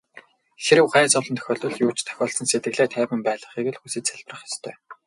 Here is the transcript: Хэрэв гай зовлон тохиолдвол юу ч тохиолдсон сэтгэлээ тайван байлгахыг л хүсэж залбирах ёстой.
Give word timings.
Хэрэв 0.65 0.85
гай 0.93 1.05
зовлон 1.13 1.37
тохиолдвол 1.37 1.75
юу 1.85 1.91
ч 1.97 1.99
тохиолдсон 2.07 2.45
сэтгэлээ 2.47 2.87
тайван 2.93 3.21
байлгахыг 3.25 3.67
л 3.71 3.79
хүсэж 3.81 4.03
залбирах 4.07 4.41
ёстой. 4.49 4.75